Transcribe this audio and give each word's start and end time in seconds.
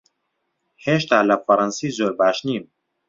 هێشتا 0.85 1.19
لە 1.29 1.35
فەڕەنسی 1.45 1.89
زۆر 1.97 2.11
باش 2.19 2.37
نیم. 2.47 2.63